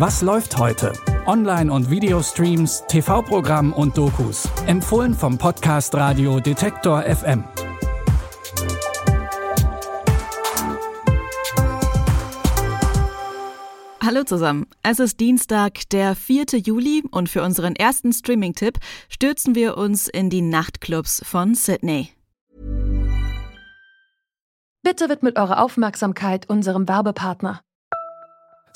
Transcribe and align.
Was 0.00 0.22
läuft 0.22 0.56
heute? 0.56 0.94
Online- 1.26 1.70
und 1.70 1.90
Videostreams, 1.90 2.84
TV-Programm 2.88 3.74
und 3.74 3.98
Dokus. 3.98 4.48
Empfohlen 4.66 5.12
vom 5.12 5.36
Podcast 5.36 5.94
Radio 5.94 6.40
Detektor 6.40 7.02
FM. 7.02 7.44
Hallo 14.02 14.24
zusammen. 14.24 14.66
Es 14.82 15.00
ist 15.00 15.20
Dienstag, 15.20 15.86
der 15.90 16.16
4. 16.16 16.46
Juli 16.64 17.02
und 17.10 17.28
für 17.28 17.42
unseren 17.42 17.76
ersten 17.76 18.14
Streaming-Tipp 18.14 18.78
stürzen 19.10 19.54
wir 19.54 19.76
uns 19.76 20.08
in 20.08 20.30
die 20.30 20.40
Nachtclubs 20.40 21.20
von 21.26 21.54
Sydney. 21.54 22.08
Bitte 24.82 25.10
widmet 25.10 25.38
eure 25.38 25.60
Aufmerksamkeit 25.60 26.48
unserem 26.48 26.88
Werbepartner. 26.88 27.60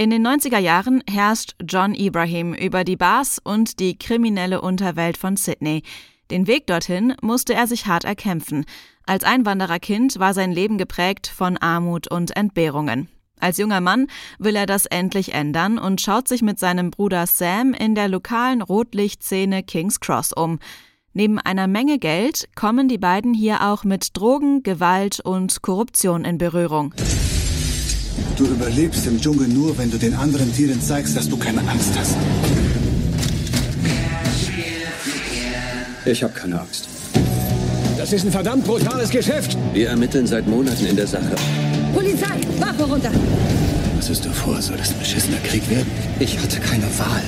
In 0.00 0.10
den 0.10 0.24
90er 0.24 0.58
Jahren 0.58 1.02
herrscht 1.10 1.56
John 1.60 1.92
Ibrahim 1.92 2.54
über 2.54 2.84
die 2.84 2.94
Bars 2.94 3.40
und 3.42 3.80
die 3.80 3.98
kriminelle 3.98 4.60
Unterwelt 4.60 5.16
von 5.16 5.36
Sydney. 5.36 5.82
Den 6.30 6.46
Weg 6.46 6.68
dorthin 6.68 7.16
musste 7.20 7.52
er 7.52 7.66
sich 7.66 7.86
hart 7.86 8.04
erkämpfen. 8.04 8.64
Als 9.06 9.24
Einwandererkind 9.24 10.20
war 10.20 10.34
sein 10.34 10.52
Leben 10.52 10.78
geprägt 10.78 11.26
von 11.26 11.56
Armut 11.56 12.08
und 12.08 12.36
Entbehrungen. 12.36 13.08
Als 13.40 13.58
junger 13.58 13.80
Mann 13.80 14.06
will 14.38 14.54
er 14.54 14.66
das 14.66 14.86
endlich 14.86 15.34
ändern 15.34 15.78
und 15.78 16.00
schaut 16.00 16.28
sich 16.28 16.42
mit 16.42 16.60
seinem 16.60 16.92
Bruder 16.92 17.26
Sam 17.26 17.74
in 17.74 17.96
der 17.96 18.06
lokalen 18.06 18.62
Rotlichtszene 18.62 19.64
King's 19.64 19.98
Cross 19.98 20.32
um. 20.32 20.60
Neben 21.12 21.40
einer 21.40 21.66
Menge 21.66 21.98
Geld 21.98 22.48
kommen 22.54 22.86
die 22.86 22.98
beiden 22.98 23.34
hier 23.34 23.68
auch 23.68 23.82
mit 23.82 24.16
Drogen, 24.16 24.62
Gewalt 24.62 25.18
und 25.18 25.60
Korruption 25.60 26.24
in 26.24 26.38
Berührung. 26.38 26.94
Du 28.38 28.44
überlebst 28.44 29.04
im 29.08 29.20
Dschungel 29.20 29.48
nur, 29.48 29.76
wenn 29.78 29.90
du 29.90 29.98
den 29.98 30.14
anderen 30.14 30.54
Tieren 30.54 30.80
zeigst, 30.80 31.16
dass 31.16 31.28
du 31.28 31.36
keine 31.36 31.58
Angst 31.68 31.98
hast. 31.98 32.16
Ich 36.06 36.22
habe 36.22 36.32
keine 36.32 36.60
Angst. 36.60 36.88
Das 37.96 38.12
ist 38.12 38.24
ein 38.24 38.30
verdammt 38.30 38.64
brutales 38.64 39.10
Geschäft. 39.10 39.58
Wir 39.72 39.88
ermitteln 39.88 40.28
seit 40.28 40.46
Monaten 40.46 40.86
in 40.86 40.94
der 40.94 41.08
Sache. 41.08 41.34
Polizei, 41.92 42.40
Waffe 42.60 42.84
runter! 42.84 43.10
Was 43.96 44.08
ist 44.08 44.24
davor? 44.24 44.62
Soll 44.62 44.76
das 44.76 44.92
ein 44.92 45.00
beschissener 45.00 45.38
Krieg 45.38 45.68
werden? 45.68 45.90
Ich 46.20 46.38
hatte 46.38 46.60
keine 46.60 46.84
Wahl. 46.96 47.24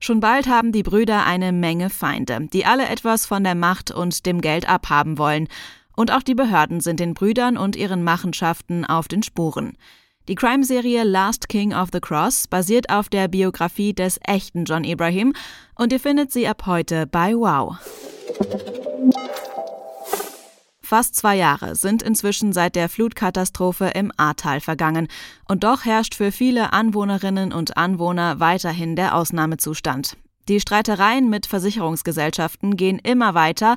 Schon 0.00 0.18
bald 0.18 0.48
haben 0.48 0.72
die 0.72 0.82
Brüder 0.82 1.24
eine 1.24 1.52
Menge 1.52 1.90
Feinde, 1.90 2.48
die 2.52 2.66
alle 2.66 2.88
etwas 2.88 3.24
von 3.24 3.44
der 3.44 3.54
Macht 3.54 3.92
und 3.92 4.26
dem 4.26 4.40
Geld 4.40 4.68
abhaben 4.68 5.16
wollen. 5.16 5.46
Und 5.94 6.10
auch 6.10 6.22
die 6.22 6.34
Behörden 6.34 6.80
sind 6.80 6.98
den 6.98 7.14
Brüdern 7.14 7.56
und 7.56 7.76
ihren 7.76 8.02
Machenschaften 8.02 8.84
auf 8.84 9.06
den 9.06 9.22
Spuren. 9.22 9.78
Die 10.26 10.36
Crime-Serie 10.36 11.04
Last 11.04 11.50
King 11.50 11.74
of 11.74 11.90
the 11.92 12.00
Cross 12.00 12.48
basiert 12.48 12.88
auf 12.88 13.10
der 13.10 13.28
Biografie 13.28 13.92
des 13.92 14.18
echten 14.26 14.64
John 14.64 14.82
Ibrahim 14.82 15.34
und 15.74 15.92
ihr 15.92 16.00
findet 16.00 16.32
sie 16.32 16.48
ab 16.48 16.62
heute 16.64 17.06
bei 17.06 17.34
Wow. 17.34 17.76
Fast 20.80 21.14
zwei 21.14 21.36
Jahre 21.36 21.76
sind 21.76 22.02
inzwischen 22.02 22.54
seit 22.54 22.74
der 22.74 22.88
Flutkatastrophe 22.88 23.90
im 23.94 24.12
Ahrtal 24.16 24.60
vergangen. 24.60 25.08
Und 25.46 25.62
doch 25.62 25.84
herrscht 25.84 26.14
für 26.14 26.32
viele 26.32 26.72
Anwohnerinnen 26.72 27.52
und 27.52 27.76
Anwohner 27.76 28.40
weiterhin 28.40 28.96
der 28.96 29.14
Ausnahmezustand. 29.14 30.16
Die 30.48 30.60
Streitereien 30.60 31.30
mit 31.30 31.46
Versicherungsgesellschaften 31.46 32.76
gehen 32.76 32.98
immer 32.98 33.34
weiter 33.34 33.76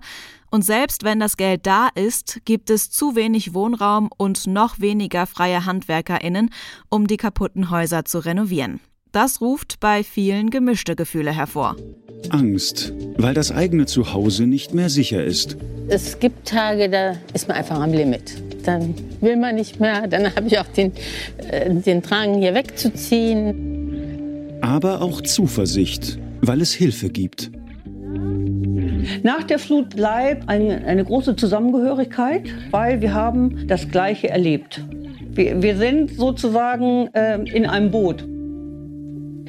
und 0.49 0.65
selbst 0.65 1.03
wenn 1.03 1.19
das 1.19 1.37
Geld 1.37 1.65
da 1.65 1.89
ist, 1.95 2.39
gibt 2.45 2.69
es 2.69 2.89
zu 2.89 3.15
wenig 3.15 3.53
Wohnraum 3.53 4.09
und 4.17 4.47
noch 4.47 4.79
weniger 4.79 5.27
freie 5.27 5.65
Handwerkerinnen, 5.65 6.49
um 6.89 7.07
die 7.07 7.17
kaputten 7.17 7.69
Häuser 7.69 8.05
zu 8.05 8.19
renovieren. 8.19 8.79
Das 9.11 9.41
ruft 9.41 9.79
bei 9.79 10.03
vielen 10.03 10.49
gemischte 10.49 10.95
Gefühle 10.95 11.31
hervor. 11.31 11.75
Angst, 12.29 12.93
weil 13.17 13.33
das 13.33 13.51
eigene 13.51 13.85
Zuhause 13.85 14.43
nicht 14.43 14.73
mehr 14.73 14.89
sicher 14.89 15.23
ist. 15.23 15.57
Es 15.87 16.19
gibt 16.19 16.47
Tage, 16.47 16.89
da 16.89 17.13
ist 17.33 17.47
man 17.47 17.57
einfach 17.57 17.79
am 17.79 17.93
Limit. 17.93 18.41
Dann 18.65 18.93
will 19.21 19.37
man 19.37 19.55
nicht 19.55 19.79
mehr, 19.79 20.07
dann 20.07 20.35
habe 20.35 20.47
ich 20.47 20.59
auch 20.59 20.67
den, 20.67 20.91
äh, 21.37 21.73
den 21.73 22.01
Drang, 22.01 22.39
hier 22.39 22.53
wegzuziehen. 22.53 24.59
Aber 24.61 25.01
auch 25.01 25.21
Zuversicht, 25.21 26.17
weil 26.41 26.61
es 26.61 26.73
Hilfe 26.73 27.09
gibt. 27.09 27.51
Nach 29.23 29.43
der 29.43 29.59
Flut 29.59 29.95
bleibt 29.95 30.49
eine, 30.49 30.85
eine 30.85 31.03
große 31.03 31.35
Zusammengehörigkeit, 31.35 32.43
weil 32.71 33.01
wir 33.01 33.13
haben 33.13 33.67
das 33.67 33.89
Gleiche 33.89 34.29
erlebt. 34.29 34.83
Wir, 35.31 35.61
wir 35.61 35.77
sind 35.77 36.11
sozusagen 36.11 37.07
äh, 37.13 37.41
in 37.43 37.65
einem 37.65 37.91
Boot. 37.91 38.27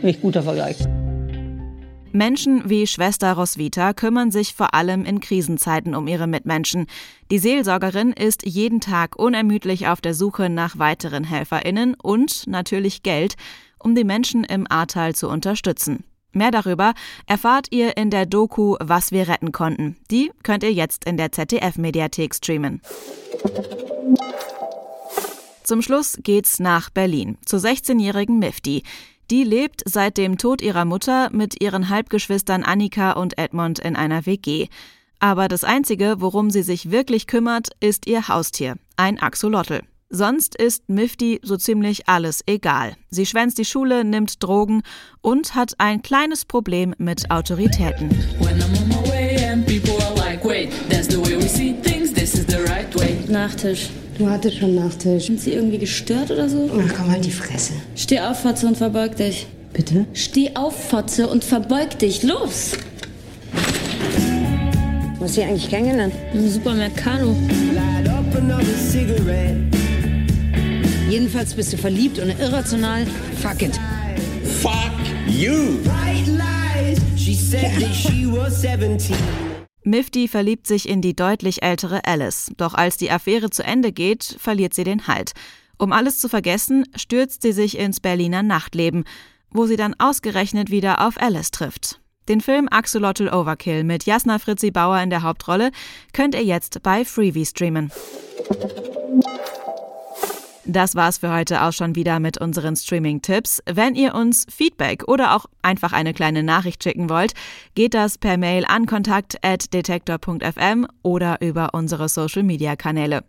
Nicht 0.03 0.21
guter 0.21 0.43
Vergleich. 0.43 0.77
Menschen 2.13 2.69
wie 2.69 2.87
Schwester 2.87 3.35
Roswitha 3.35 3.93
kümmern 3.93 4.31
sich 4.31 4.55
vor 4.55 4.75
allem 4.75 5.05
in 5.05 5.21
Krisenzeiten 5.21 5.95
um 5.95 6.09
ihre 6.09 6.27
Mitmenschen. 6.27 6.87
Die 7.31 7.39
Seelsorgerin 7.39 8.13
ist 8.13 8.47
jeden 8.47 8.81
Tag 8.81 9.19
unermüdlich 9.19 9.89
auf 9.89 10.01
der 10.01 10.15
Suche 10.15 10.49
nach 10.49 10.79
weiteren 10.79 11.25
Helferinnen 11.25 11.95
und 11.95 12.47
natürlich 12.47 13.03
Geld, 13.03 13.35
um 13.79 13.95
die 13.95 14.05
Menschen 14.05 14.45
im 14.45 14.67
Ahrtal 14.69 15.15
zu 15.15 15.29
unterstützen. 15.29 16.05
Mehr 16.33 16.51
darüber 16.51 16.95
erfahrt 17.27 17.69
ihr 17.71 17.97
in 17.97 18.11
der 18.11 18.27
Doku 18.27 18.77
Was 18.81 19.13
wir 19.13 19.29
retten 19.29 19.53
konnten. 19.53 19.97
Die 20.11 20.31
könnt 20.43 20.63
ihr 20.63 20.73
jetzt 20.73 21.05
in 21.05 21.17
der 21.17 21.33
ZDF-Mediathek 21.33 22.35
streamen. 22.35 22.83
Zum 25.65 25.83
Schluss 25.83 26.19
geht's 26.23 26.61
nach 26.61 26.91
Berlin 26.91 27.39
zur 27.45 27.61
16-jährigen 27.61 28.39
Mifti. 28.39 28.83
Die 29.31 29.45
lebt 29.45 29.83
seit 29.85 30.17
dem 30.17 30.39
Tod 30.39 30.63
ihrer 30.63 30.87
Mutter 30.87 31.29
mit 31.31 31.61
ihren 31.63 31.91
Halbgeschwistern 31.91 32.63
Annika 32.63 33.13
und 33.13 33.37
Edmund 33.37 33.79
in 33.79 33.95
einer 33.95 34.25
WG. 34.25 34.69
Aber 35.21 35.49
das 35.49 35.65
Einzige, 35.65 36.17
worum 36.21 36.51
sie 36.51 36.63
sich 36.63 36.91
wirklich 36.91 37.27
kümmert, 37.27 37.71
ist 37.81 38.07
ihr 38.07 38.29
Haustier, 38.29 38.77
ein 38.97 39.19
Axolotl. 39.21 39.83
Sonst 40.11 40.57
ist 40.57 40.89
Mifty 40.89 41.39
so 41.43 41.59
ziemlich 41.59 42.09
alles 42.09 42.41
egal. 42.47 42.95
Sie 43.11 43.27
schwänzt 43.27 43.59
die 43.59 43.67
Schule, 43.67 44.05
nimmt 44.05 44.43
Drogen 44.43 44.83
und 45.21 45.55
hat 45.55 45.75
ein 45.79 46.01
kleines 46.01 46.47
Problem 46.47 46.95
mit 46.97 47.31
Autoritäten. 47.31 48.09
Nachtisch. 53.29 53.91
Du 54.19 54.29
hattest 54.29 54.59
schon 54.59 54.75
Nachtisch. 54.75 55.27
Sind 55.27 55.41
Sie 55.41 55.53
irgendwie 55.53 55.79
gestört 55.79 56.31
oder 56.31 56.49
so? 56.49 56.71
Ach 56.73 56.95
komm, 56.97 57.11
halt 57.11 57.25
die 57.25 57.31
Fresse. 57.31 57.75
Steh 57.95 58.21
auf, 58.21 58.41
Fotze, 58.41 58.67
und 58.67 58.77
verbeug 58.77 59.17
dich. 59.17 59.47
Bitte? 59.75 60.07
Steh 60.15 60.57
auf, 60.57 60.89
Fotze, 60.89 61.29
und 61.29 61.45
verbeug 61.45 61.99
dich. 61.99 62.23
Los! 62.23 62.73
Wo 65.19 65.25
hast 65.25 65.37
du 65.37 65.43
hier 65.43 65.51
eigentlich 65.51 65.69
kennengelernt? 65.69 66.15
Im 66.33 66.49
Supermercado. 66.49 67.37
Jedenfalls 71.09 71.55
bist 71.55 71.73
du 71.73 71.79
verliebt 71.79 72.19
und 72.19 72.29
irrational. 72.39 73.07
Fuck 73.41 73.63
it. 73.63 73.81
Fuck 74.61 74.93
you! 75.27 75.79
She 77.17 77.35
said 77.35 77.81
that 77.81 77.95
she 77.95 78.27
was 78.27 78.61
17. 78.61 79.17
Mifty 79.85 80.29
verliebt 80.29 80.67
sich 80.67 80.87
in 80.87 81.01
die 81.01 81.17
deutlich 81.17 81.63
ältere 81.63 82.05
Alice, 82.05 82.53
doch 82.59 82.75
als 82.75 82.99
die 82.99 83.11
Affäre 83.11 83.49
zu 83.49 83.65
Ende 83.65 83.91
geht, 83.91 84.37
verliert 84.39 84.75
sie 84.75 84.85
den 84.85 85.07
Halt. 85.07 85.33
Um 85.79 85.93
alles 85.93 86.21
zu 86.21 86.29
vergessen, 86.29 86.85
stürzt 86.95 87.41
sie 87.41 87.53
sich 87.53 87.79
ins 87.79 88.01
Berliner 88.01 88.43
Nachtleben, 88.43 89.05
wo 89.51 89.65
sie 89.65 89.77
dann 89.77 89.95
ausgerechnet 89.99 90.71
wieder 90.71 91.07
auf 91.07 91.21
Alice 91.21 91.51
trifft. 91.51 92.01
Den 92.29 92.43
Film 92.43 92.69
Axolotl 92.71 93.29
Overkill 93.29 93.85
mit 93.85 94.05
Jasna 94.05 94.39
Fritzi 94.39 94.71
Bauer 94.71 95.01
in 95.01 95.09
der 95.09 95.23
Hauptrolle 95.23 95.71
könnt 96.13 96.35
ihr 96.35 96.45
jetzt 96.45 96.83
bei 96.83 97.07
Freevee 97.07 97.47
streamen. 97.47 97.91
Das 100.71 100.95
war's 100.95 101.17
für 101.17 101.33
heute 101.33 101.63
auch 101.63 101.73
schon 101.73 101.95
wieder 101.95 102.21
mit 102.21 102.39
unseren 102.39 102.77
Streaming-Tipps. 102.77 103.63
Wenn 103.65 103.95
ihr 103.95 104.15
uns 104.15 104.45
Feedback 104.51 105.09
oder 105.09 105.35
auch 105.35 105.47
einfach 105.63 105.95
eine 105.95 106.13
kleine 106.13 106.43
Nachricht 106.43 106.85
schicken 106.85 107.09
wollt, 107.09 107.33
geht 107.75 107.95
das 107.95 108.19
per 108.19 108.37
Mail 108.37 108.67
an 108.67 108.85
kontakt.detektor.fm 108.85 110.87
oder 111.03 111.41
über 111.41 111.71
unsere 111.73 112.11
Social-Media-Kanäle. 112.11 113.25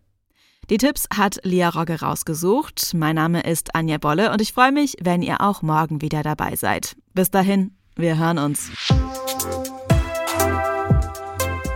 Die 0.70 0.78
Tipps 0.78 1.08
hat 1.16 1.40
Lia 1.44 1.70
Rogge 1.70 2.02
rausgesucht. 2.02 2.94
Mein 2.94 3.16
Name 3.16 3.40
ist 3.40 3.74
Anja 3.74 4.00
Bolle 4.00 4.34
und 4.34 4.42
ich 4.42 4.52
freue 4.52 4.74
mich, 4.74 4.98
wenn 5.02 5.22
ihr 5.22 5.40
auch 5.40 5.62
morgen 5.62 6.02
wieder 6.02 6.24
dabei 6.24 6.58
seid. 6.58 6.98
Bis 7.14 7.32
dahin, 7.32 7.72
Wir 7.96 8.18
hören 8.18 8.38
uns. 8.38 8.70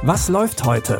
Was 0.01 0.27
läuft 0.27 0.65
heute? 0.65 0.99